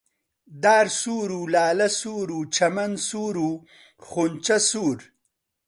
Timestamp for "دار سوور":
0.63-1.31